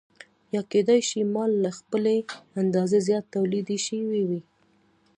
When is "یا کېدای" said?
0.53-0.99